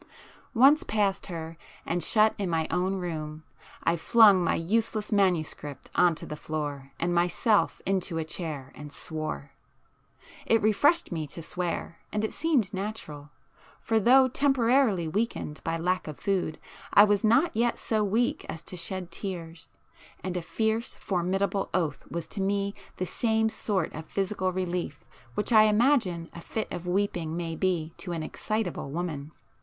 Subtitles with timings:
[0.55, 3.43] Once past her, and shut in my own room,
[3.83, 9.51] I flung my useless manuscript on the floor and myself into a chair, and—swore.
[10.47, 15.77] It [p 7] refreshed me to swear, and it seemed natural,—for though temporarily weakened by
[15.77, 16.57] lack of food,
[16.91, 22.27] I was not yet so weak as to shed tears,—and a fierce formidable oath was
[22.29, 25.05] to me the same sort of physical relief
[25.35, 29.31] which I imagine a fit of weeping may be to an excitable woman.